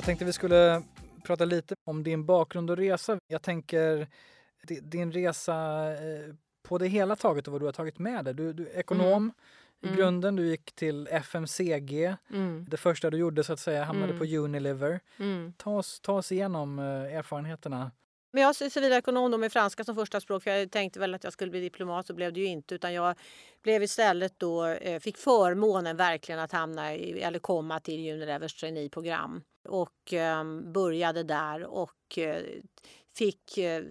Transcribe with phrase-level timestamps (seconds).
[0.00, 0.82] Jag tänkte vi skulle
[1.24, 3.18] prata lite om din bakgrund och resa.
[3.28, 4.08] Jag tänker
[4.82, 5.54] din resa
[5.92, 8.34] eh, på det hela taget och vad du har tagit med dig.
[8.34, 9.32] Du, du är ekonom mm.
[9.82, 9.96] i mm.
[9.96, 12.16] grunden, du gick till FMCG.
[12.30, 12.66] Mm.
[12.70, 14.44] Det första du gjorde så att säga hamnade på mm.
[14.44, 15.00] Unilever.
[15.18, 15.52] Mm.
[15.56, 17.90] Ta, oss, ta oss igenom eh, erfarenheterna.
[18.32, 21.32] Men jag är civilekonom med franska som första språk för jag tänkte väl att jag
[21.32, 23.14] skulle bli diplomat så blev det ju inte utan jag
[23.62, 29.42] blev istället då, eh, fick förmånen verkligen att hamna i, eller komma till Unilevers traineeprogram
[29.68, 32.42] och eh, började där och eh,
[33.16, 33.82] fick eh,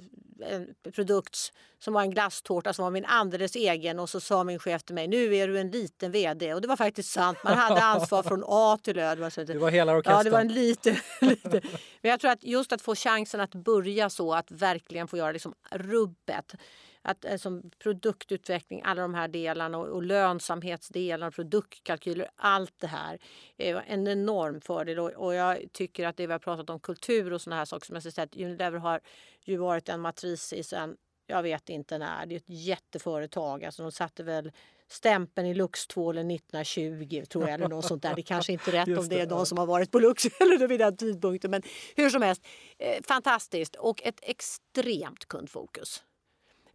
[0.42, 4.60] en produkt som var en glasstårta som var min alldeles egen och så sa min
[4.60, 7.38] chef till mig nu är du en liten vd och det var faktiskt sant.
[7.44, 9.16] Man hade ansvar från A till Ö.
[9.16, 10.18] Det var, det var hela orkestern.
[10.18, 11.62] Ja, det var en liten, liten.
[12.02, 15.32] Men jag tror att just att få chansen att börja så, att verkligen få göra
[15.32, 16.56] liksom rubbet
[17.02, 23.20] att alltså, produktutveckling, alla de här delarna och, och lönsamhetsdelarna, produktkalkyler, allt det här
[23.58, 25.00] är en enorm fördel.
[25.00, 27.86] Och, och jag tycker att det vi har pratat om kultur och såna här saker
[27.86, 29.00] som jag säger att Unilever har
[29.46, 30.98] ju varit en matris i sen,
[31.28, 33.66] jag vet inte när, det är ett jätteföretag.
[33.66, 34.52] Alltså de satte väl
[34.88, 38.16] stämpeln i Luxtvålen 1920 tror jag eller något sånt där.
[38.16, 40.68] Det kanske inte är rätt om det är någon som har varit på Lux eller
[40.68, 41.52] vid den tidpunkten.
[41.52, 41.62] Men
[41.96, 42.48] hur som helst,
[42.78, 46.04] eh, fantastiskt och ett extremt kundfokus.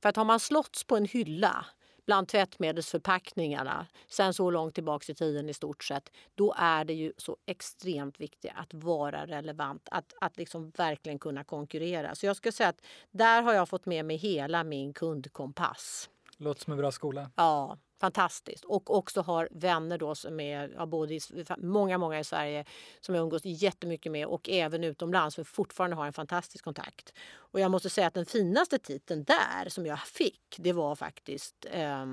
[0.04, 1.66] För att har man slåtts på en hylla
[2.06, 7.12] bland tvättmedelsförpackningarna sen så långt tillbaka i tiden i stort sett, då är det ju
[7.16, 12.14] så extremt viktigt att vara relevant, att, att liksom verkligen kunna konkurrera.
[12.14, 16.10] Så jag skulle säga att där har jag fått med mig hela min kundkompass.
[16.36, 17.30] Låter som en bra skola.
[17.36, 18.64] Ja, fantastiskt.
[18.64, 21.20] Och också har vänner då som är, ja, både i,
[21.58, 22.64] många, många i Sverige
[23.00, 27.12] som jag umgås jättemycket med och även utomlands som fortfarande har en fantastisk kontakt.
[27.36, 31.66] Och jag måste säga att den finaste titeln där som jag fick, det var faktiskt
[31.70, 32.06] eh,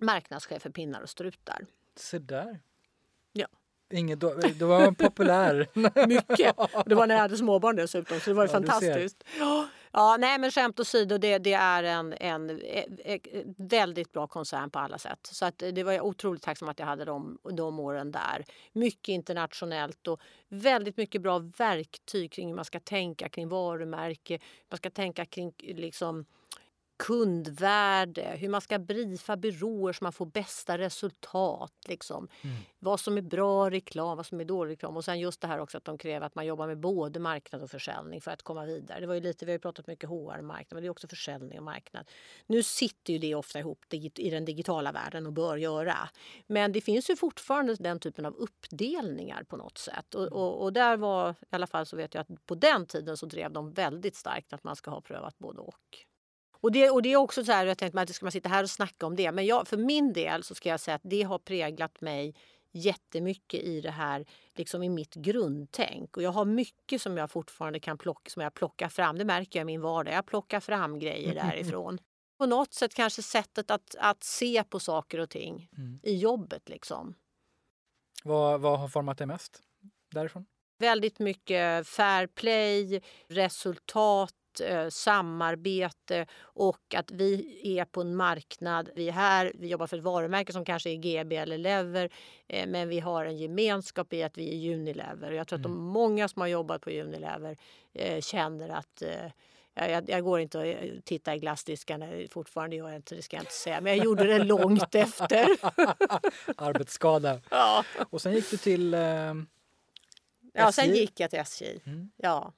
[0.00, 1.66] marknadschef för pinnar och strutar.
[1.96, 2.60] Se där.
[3.32, 3.46] Ja.
[3.90, 5.66] Inget, då, då var man populär.
[6.06, 6.56] Mycket.
[6.86, 9.24] Det var när jag hade småbarn dessutom så det var ja, fantastiskt.
[9.38, 12.50] Ja, Ja, nej men skämt åsido, det, det är en, en,
[13.04, 13.20] en,
[13.56, 15.18] väldigt bra koncern på alla sätt.
[15.22, 18.44] Så att det var jag otroligt tacksam att jag hade de, de åren där.
[18.72, 24.38] Mycket internationellt och väldigt mycket bra verktyg kring hur man ska tänka kring varumärke.
[24.70, 26.24] Man ska tänka kring liksom
[26.98, 31.72] kundvärde, hur man ska briefa byråer så man får bästa resultat.
[31.88, 32.28] Liksom.
[32.42, 32.56] Mm.
[32.78, 34.96] Vad som är bra reklam, vad som är dålig reklam.
[34.96, 37.62] Och sen just det här också att de kräver att man jobbar med både marknad
[37.62, 39.00] och försäljning för att komma vidare.
[39.00, 41.64] Det var ju lite, vi har pratat mycket HR-marknad, men det är också försäljning och
[41.64, 42.10] marknad.
[42.46, 46.08] Nu sitter ju det ofta ihop i den digitala världen och bör göra.
[46.46, 50.14] Men det finns ju fortfarande den typen av uppdelningar på något sätt.
[50.14, 53.16] Och, och, och där var, i alla fall så vet jag att på den tiden
[53.16, 56.07] så drev de väldigt starkt att man ska ha prövat både och.
[56.60, 58.62] Och det, och det är också så här, jag tänkte att ska man sitta här
[58.62, 59.32] och snacka om det.
[59.32, 62.34] Men jag, för min del så ska jag säga att det har präglat mig
[62.72, 66.16] jättemycket i det här, liksom i mitt grundtänk.
[66.16, 69.18] Och jag har mycket som jag fortfarande kan plocka, som jag plockar fram.
[69.18, 70.14] Det märker jag i min vardag.
[70.14, 71.98] Jag plockar fram grejer därifrån.
[72.38, 76.00] På något sätt kanske sättet att, att se på saker och ting mm.
[76.02, 77.14] i jobbet liksom.
[78.24, 79.62] Vad, vad har format dig mest
[80.10, 80.46] därifrån?
[80.78, 88.90] Väldigt mycket fair play, resultat eh, samarbete och att vi är på en marknad.
[88.94, 92.10] Vi är här, vi jobbar för ett varumärke som kanske är GB eller Lever
[92.48, 95.32] eh, men vi har en gemenskap i att vi är Unilever.
[95.32, 95.70] Jag tror mm.
[95.70, 97.56] att de många som har jobbat på Unilever
[97.94, 99.02] eh, känner att
[99.74, 103.42] jag, jag, går inte och tittar i glassdiskarna, fortfarande gör jag inte det ska jag
[103.42, 103.80] inte säga.
[103.80, 105.46] Men jag gjorde det långt efter.
[106.56, 107.40] Arbetsskada.
[107.50, 107.84] Ja.
[108.10, 109.34] Och sen gick du till eh,
[110.52, 111.80] Ja, sen gick jag till SJ.
[111.86, 112.10] Mm.
[112.16, 112.52] Ja.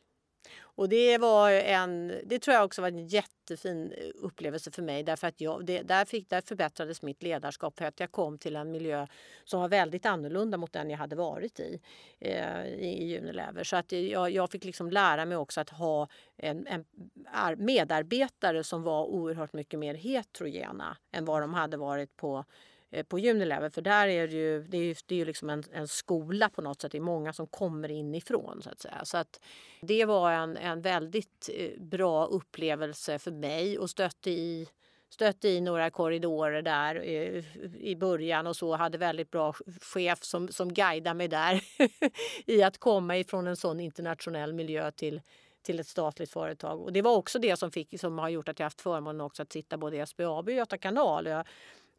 [0.61, 5.03] Och det var en, det tror jag också var en jättefin eh, upplevelse för mig
[5.03, 8.57] därför att jag, det, där, fick, där förbättrades mitt ledarskap för att jag kom till
[8.57, 9.07] en miljö
[9.45, 11.81] som var väldigt annorlunda mot den jag hade varit i
[12.19, 13.65] eh, i Unilever.
[13.65, 16.85] Så att jag, jag fick liksom lära mig också att ha en, en
[17.57, 22.45] medarbetare som var oerhört mycket mer heterogena än vad de hade varit på
[22.91, 23.71] Eh, på Unilever.
[23.71, 26.49] För där är det ju, det är ju, det är ju liksom en, en skola
[26.49, 26.93] på något sätt.
[26.93, 29.05] Det är många som kommer inifrån så att säga.
[29.05, 29.41] Så att
[29.81, 34.69] det var en, en väldigt eh, bra upplevelse för mig och stötte i
[35.13, 37.45] stötte i några korridorer där eh,
[37.81, 41.63] i början och så hade väldigt bra chef som, som guidade mig där
[42.47, 45.21] i att komma ifrån en sån internationell miljö till,
[45.63, 46.81] till ett statligt företag.
[46.81, 49.43] Och det var också det som, fick, som har gjort att jag haft förmånen också
[49.43, 51.27] att sitta både i SBAB och Göta kanal.
[51.27, 51.47] Jag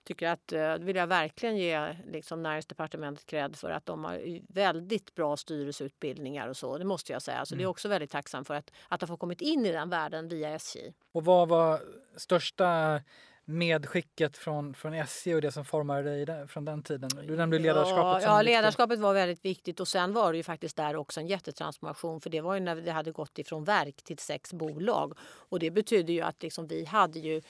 [0.04, 4.40] tycker att, eh, det vill jag verkligen ge liksom näringsdepartementet cred för att de har
[4.54, 6.78] väldigt bra styrelseutbildningar och så.
[6.78, 7.46] Det måste jag säga.
[7.46, 7.58] Så mm.
[7.58, 7.72] det är mm.
[7.72, 10.94] också väldigt tacksam för att, att ha fått kommit in i den världen via SJ.
[11.12, 11.82] Och vad var
[12.16, 13.02] största
[13.46, 17.10] medskicket från, från SJ och det som formade dig från den tiden?
[17.28, 18.24] Du nämnde ledarskapet.
[18.24, 21.28] Ja, ja ledarskapet var väldigt viktigt och sen var det ju faktiskt där också en
[21.28, 25.60] jättetransformation för det var ju när det hade gått ifrån verk till sex bolag och
[25.60, 27.42] det betyder ju att liksom vi hade ju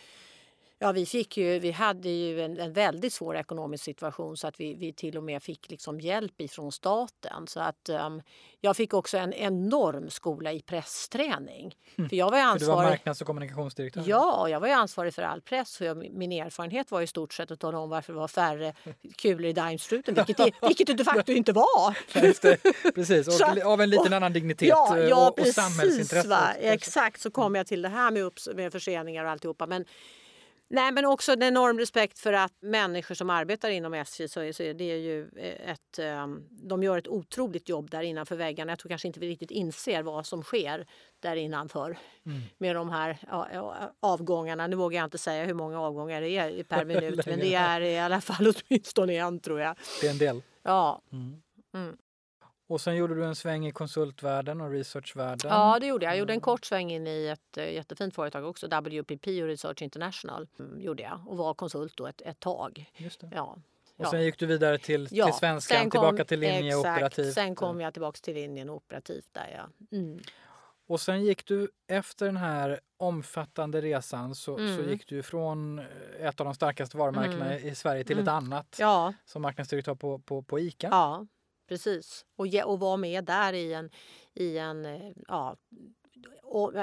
[0.83, 4.59] Ja, vi, fick ju, vi hade ju en, en väldigt svår ekonomisk situation så att
[4.59, 7.47] vi, vi till och med fick liksom hjälp ifrån staten.
[7.47, 8.21] Så att, um,
[8.61, 11.75] jag fick också en enorm skola i pressträning.
[11.97, 12.09] Mm.
[12.09, 12.59] För jag var ansvarig...
[12.59, 14.03] För du var marknads och kommunikationsdirektör?
[14.07, 15.81] Ja, jag var ansvarig för all press.
[15.81, 18.73] Jag, min erfarenhet var i stort sett att tala om varför det var färre
[19.17, 21.97] kulor i Daimstruten, vilket, det, vilket det de facto inte var.
[22.93, 26.27] Precis, och så, av en liten och, annan dignitet ja, ja, och, och precis, samhällsintresse.
[26.27, 26.53] Va?
[26.59, 29.67] Exakt, så kom jag till det här med, upps, med förseningar och alltihopa.
[29.67, 29.85] Men,
[30.73, 34.51] Nej, men också en enorm respekt för att människor som arbetar inom SJ så är,
[34.51, 38.71] så är det ju eh, ett, ehm, de gör ett otroligt jobb där innanför väggarna.
[38.71, 40.87] Jag tror kanske inte vi riktigt inser vad som sker
[41.19, 42.41] där innanför mm.
[42.57, 43.17] med de här
[43.99, 44.67] avgångarna.
[44.67, 47.81] Nu vågar jag inte säga hur många avgångar det är per minut, men det är
[47.81, 49.75] i alla fall åtminstone en tror jag.
[50.01, 50.41] Det är en del.
[50.63, 51.01] Ja.
[51.11, 51.41] Mm.
[51.73, 51.97] Mm.
[52.71, 55.51] Och sen gjorde du en sväng i konsultvärlden och researchvärlden.
[55.51, 56.13] Ja, det gjorde jag.
[56.13, 56.41] Jag gjorde en mm.
[56.41, 60.47] kort sväng in i ett eh, jättefint företag också, WPP och Research International.
[60.59, 62.91] Mm, gjorde jag och var konsult då ett, ett tag.
[62.97, 63.29] Just det.
[63.35, 63.57] Ja.
[63.97, 67.33] Och sen gick du vidare till, ja, till svenskan, kom, tillbaka till linje exakt, operativt.
[67.33, 69.97] Sen kom jag tillbaka till linjen operativt där ja.
[69.97, 70.19] Mm.
[70.87, 74.77] Och sen gick du efter den här omfattande resan så, mm.
[74.77, 75.79] så gick du från
[76.19, 77.67] ett av de starkaste varumärkena mm.
[77.67, 78.35] i Sverige till ett mm.
[78.35, 79.13] annat ja.
[79.25, 80.87] som marknadsdirektör på, på, på ICA.
[80.91, 81.25] Ja,
[81.71, 82.25] Precis.
[82.35, 83.89] Och, ge, och vara med där i en,
[84.33, 85.55] i en, eh, ja,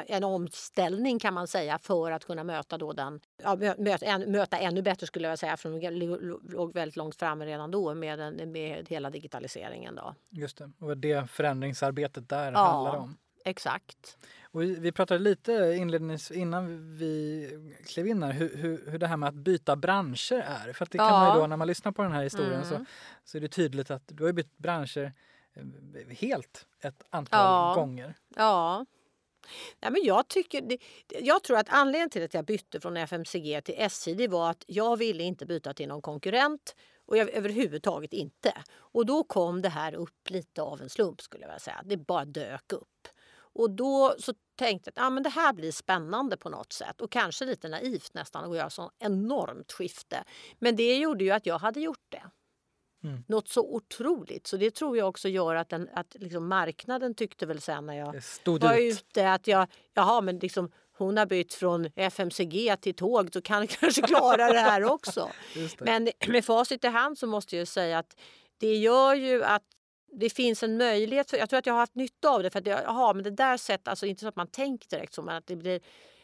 [0.06, 4.82] en omställning kan man säga för att kunna möta då den, ja, möta, möta ännu
[4.82, 8.88] bättre skulle jag säga för de låg väldigt långt framme redan då med, den, med
[8.88, 9.94] hela digitaliseringen.
[9.94, 10.14] Då.
[10.30, 13.16] Just det, och det förändringsarbetet där ja, handlar om.
[13.48, 14.18] Exakt.
[14.50, 17.50] Och vi pratade lite inledningsvis innan vi
[17.86, 20.72] klev in här hur, hur, hur det här med att byta branscher är.
[20.72, 22.68] För att det kan man ju då när man lyssnar på den här historien mm.
[22.68, 22.84] så,
[23.24, 25.12] så är det tydligt att du har bytt branscher
[25.54, 27.74] eh, helt ett antal ja.
[27.74, 28.14] gånger.
[28.36, 28.86] Ja.
[29.80, 30.78] Nej, men jag, tycker
[31.08, 34.96] jag tror att anledningen till att jag bytte från FMCG till SJ var att jag
[34.96, 36.74] ville inte byta till någon konkurrent
[37.06, 38.52] och jag, överhuvudtaget inte.
[38.76, 41.82] Och då kom det här upp lite av en slump skulle jag vilja säga.
[41.84, 43.08] Det bara dök upp.
[43.58, 47.00] Och då så tänkte jag att ah, men det här blir spännande på något sätt
[47.00, 50.24] och kanske lite naivt nästan att göra så enormt skifte.
[50.58, 52.22] Men det gjorde ju att jag hade gjort det.
[53.04, 53.24] Mm.
[53.28, 54.46] Något så otroligt.
[54.46, 57.94] Så det tror jag också gör att, den, att liksom marknaden tyckte väl sen när
[57.94, 58.22] jag
[58.68, 59.00] var ut.
[59.00, 63.66] ute att jag, jaha men liksom hon har bytt från FMCG till tåg så kan
[63.80, 65.30] kanske klara det här också.
[65.54, 65.80] Det.
[65.80, 68.16] Men med facit i hand så måste jag säga att
[68.58, 69.62] det gör ju att
[70.12, 71.30] det finns en möjlighet.
[71.30, 72.50] För, jag tror att jag har haft nytta av det.
[72.50, 75.14] För att jag, aha, men det där sättet, alltså inte så att man tänker direkt
[75.14, 75.80] så, men att det blir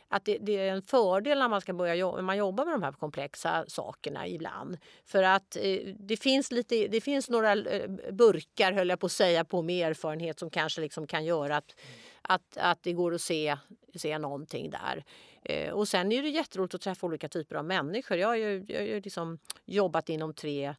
[0.08, 2.82] att det, det, är en fördel när man ska börja jobba, man jobbar med de
[2.82, 4.78] här komplexa sakerna ibland.
[5.04, 9.12] För att eh, det, finns lite, det finns några eh, burkar, höll jag på att
[9.12, 11.74] säga, på med erfarenhet som kanske liksom kan göra att,
[12.22, 13.56] att, att det går att se,
[13.94, 15.04] se någonting där.
[15.42, 18.16] Eh, och sen är det jätteroligt att träffa olika typer av människor.
[18.16, 20.74] Jag har ju, jag har ju liksom jobbat inom tre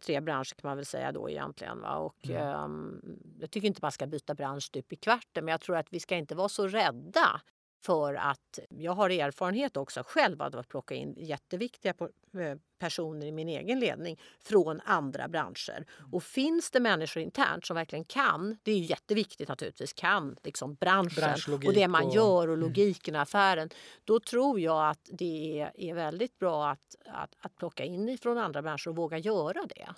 [0.00, 1.80] tre branscher kan man väl säga då egentligen.
[1.80, 1.96] Va?
[1.96, 2.64] Och, mm.
[2.64, 3.00] um,
[3.40, 6.00] jag tycker inte man ska byta bransch stup i kvarten men jag tror att vi
[6.00, 7.40] ska inte vara så rädda
[7.82, 11.94] för att jag har erfarenhet också själv av att plocka in jätteviktiga
[12.38, 15.86] eh, personer i min egen ledning från andra branscher.
[15.98, 16.14] Mm.
[16.14, 20.74] Och finns det människor internt som verkligen kan, det är ju jätteviktigt naturligtvis, kan liksom
[20.74, 22.60] branschen och det man gör och mm.
[22.60, 23.68] logiken i affären.
[24.04, 28.38] Då tror jag att det är, är väldigt bra att, att, att plocka in från
[28.38, 29.88] andra branscher och våga göra det.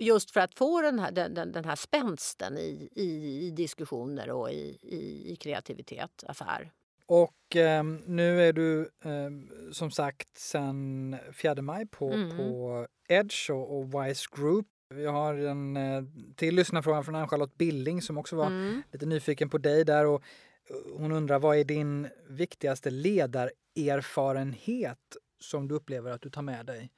[0.00, 4.50] Just för att få den här, den, den här spänsten i, i, i diskussioner och
[4.50, 6.70] i, i, i kreativitet, affär.
[7.08, 9.30] Och eh, nu är du eh,
[9.72, 12.36] som sagt sen 4 maj på, mm.
[12.36, 14.66] på Edge och, och Wise Group.
[14.94, 16.02] Vi har en eh,
[16.36, 18.82] till lyssnarfråga från Ann-Charlotte Billing som också var mm.
[18.92, 20.06] lite nyfiken på dig där.
[20.06, 20.22] Och
[20.70, 26.66] eh, hon undrar vad är din viktigaste ledarerfarenhet som du upplever att du tar med
[26.66, 26.90] dig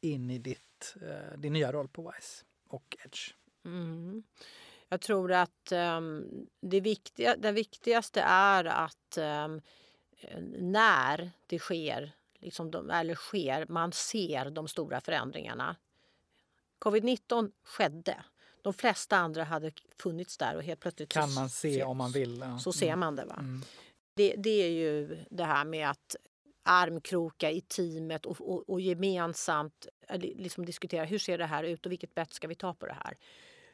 [0.00, 3.34] in i ditt, eh, din nya roll på Wise och Edge?
[3.64, 4.22] Mm.
[4.92, 6.26] Jag tror att um,
[6.60, 9.60] det, viktiga, det viktigaste är att um,
[10.58, 15.76] när det sker, liksom de, eller sker, man ser de stora förändringarna.
[16.78, 18.24] Covid-19 skedde.
[18.62, 22.38] De flesta andra hade funnits där och helt plötsligt kan man se om man vill.
[22.38, 22.58] Ja.
[22.58, 23.00] Så ser mm.
[23.00, 23.24] man det.
[23.24, 23.36] Va?
[23.38, 23.62] Mm.
[24.14, 26.16] Det, det, är ju det här med att
[26.62, 29.86] armkroka i teamet och, och, och gemensamt
[30.18, 32.96] liksom diskutera hur ser det här ut och vilket bett ska vi ta på det
[33.04, 33.16] här.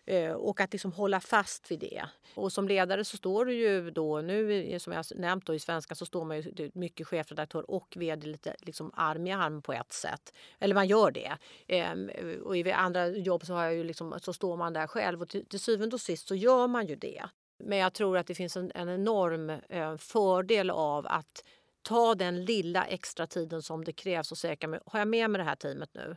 [0.07, 2.05] Eh, och att liksom hålla fast vid det.
[2.35, 5.95] Och som ledare så står du ju då, nu som jag nämnt då, i svenska
[5.95, 9.93] så står man ju mycket chefredaktör och vd lite liksom arm i arm på ett
[9.93, 10.35] sätt.
[10.59, 11.33] Eller man gör det.
[11.67, 12.11] Ehm,
[12.45, 15.29] och i andra jobb så, har jag ju liksom, så står man där själv och
[15.29, 17.25] till, till syvende och sist så gör man ju det.
[17.59, 21.45] Men jag tror att det finns en, en enorm eh, fördel av att
[21.83, 24.81] ta den lilla extra tiden som det krävs och säkra mig.
[24.87, 26.17] har jag med mig det här teamet nu?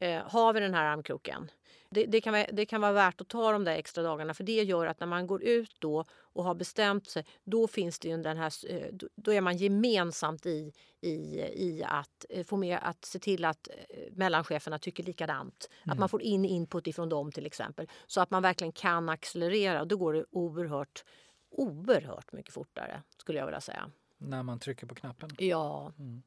[0.00, 1.50] Eh, har vi den här armkroken?
[1.90, 4.44] Det, det, kan vara, det kan vara värt att ta de där extra dagarna för
[4.44, 8.08] det gör att när man går ut då och har bestämt sig då finns det
[8.08, 12.78] ju den här, eh, då är man gemensamt i, i, i att eh, få med
[12.82, 15.68] att se till att eh, mellancheferna tycker likadant.
[15.82, 15.92] Mm.
[15.92, 19.80] Att man får in input ifrån dem till exempel så att man verkligen kan accelerera
[19.80, 21.04] och då går det oerhört,
[21.50, 23.90] oerhört mycket fortare skulle jag vilja säga.
[24.18, 25.30] När man trycker på knappen?
[25.38, 25.92] Ja.
[25.98, 26.22] Mm.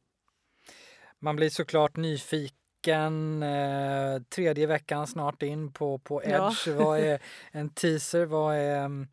[1.20, 6.68] Man blir såklart nyfiken veckan, eh, tredje veckan snart in på, på Edge.
[6.68, 6.74] Ja.
[6.74, 7.20] vad är
[7.52, 8.26] en teaser?
[8.26, 9.08] Vad är um,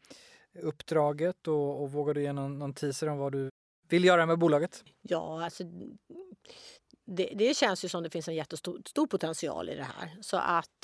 [0.63, 1.49] uppdraget?
[1.49, 3.51] Och, och vågar du ge någon, någon teaser om vad du
[3.89, 4.85] vill göra med bolaget?
[5.03, 5.65] Ja, alltså
[7.05, 10.17] det, det, känns ju som det finns en jättestor stor potential i det här.
[10.21, 10.81] Så att,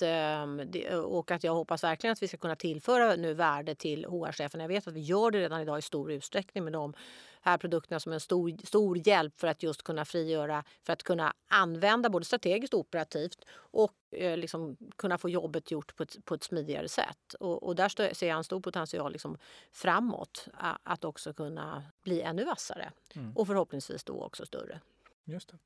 [0.67, 4.61] det, och att jag hoppas verkligen att vi ska kunna tillföra nu värde till HR-chefen.
[4.61, 6.95] Jag vet att vi gör det redan idag i stor utsträckning med de
[7.45, 11.35] här produkterna som en stor, stor hjälp för att just kunna frigöra, för att kunna
[11.49, 16.35] använda både strategiskt och operativt och eh, liksom kunna få jobbet gjort på ett, på
[16.35, 17.35] ett smidigare sätt.
[17.41, 19.39] Och, och där ser jag en stor potential liksom
[19.73, 20.49] framåt
[20.83, 23.37] att också kunna bli ännu vassare mm.
[23.37, 24.81] och förhoppningsvis då också större.
[25.25, 25.59] Just det.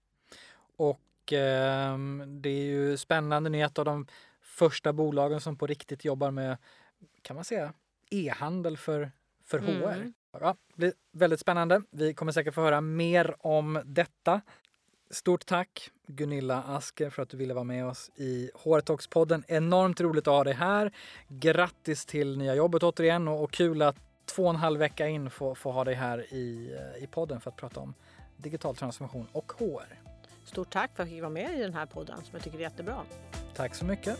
[0.76, 3.50] Och eh, det är ju spännande.
[3.50, 4.06] Ni är ett av de
[4.40, 6.56] första bolagen som på riktigt jobbar med,
[7.22, 7.72] kan man säga,
[8.10, 9.10] e-handel för,
[9.44, 10.14] för mm.
[10.40, 11.82] Ja, det blir väldigt spännande.
[11.90, 14.40] Vi kommer säkert få höra mer om detta.
[15.10, 20.00] Stort tack Gunilla Asker för att du ville vara med oss i hr podden Enormt
[20.00, 20.92] roligt att ha dig här.
[21.28, 25.30] Grattis till nya jobbet återigen och, och kul att två och en halv vecka in
[25.30, 27.94] få, få ha dig här i, i podden för att prata om
[28.36, 29.98] digital transformation och HR.
[30.44, 32.58] Stort tack för att jag fick vara med i den här podden som jag tycker
[32.58, 33.02] är jättebra.
[33.54, 34.18] Tack så mycket.